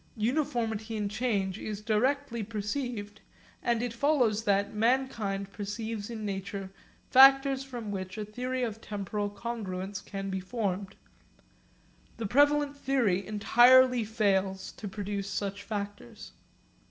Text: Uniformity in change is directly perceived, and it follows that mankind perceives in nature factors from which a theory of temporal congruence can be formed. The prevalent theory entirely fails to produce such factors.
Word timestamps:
Uniformity 0.17 0.97
in 0.97 1.07
change 1.09 1.59
is 1.59 1.79
directly 1.79 2.41
perceived, 2.41 3.21
and 3.61 3.83
it 3.83 3.93
follows 3.93 4.45
that 4.45 4.73
mankind 4.73 5.51
perceives 5.53 6.09
in 6.09 6.25
nature 6.25 6.71
factors 7.11 7.63
from 7.63 7.91
which 7.91 8.17
a 8.17 8.25
theory 8.25 8.63
of 8.63 8.81
temporal 8.81 9.29
congruence 9.29 10.01
can 10.03 10.31
be 10.31 10.39
formed. 10.39 10.95
The 12.17 12.25
prevalent 12.25 12.75
theory 12.75 13.23
entirely 13.27 14.03
fails 14.03 14.71
to 14.71 14.87
produce 14.87 15.29
such 15.29 15.61
factors. 15.61 16.31